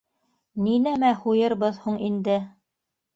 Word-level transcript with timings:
—Ни 0.67 0.71
нәмә 0.85 1.11
һуйырбыҙ 1.19 1.77
һуң 1.83 1.99
инде. 2.09 2.39